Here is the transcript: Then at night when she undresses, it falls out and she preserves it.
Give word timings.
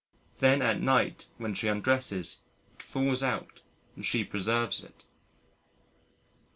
Then 0.39 0.63
at 0.63 0.81
night 0.81 1.27
when 1.37 1.53
she 1.53 1.67
undresses, 1.67 2.39
it 2.73 2.81
falls 2.81 3.21
out 3.21 3.61
and 3.95 4.03
she 4.03 4.23
preserves 4.23 4.83
it. 4.83 5.05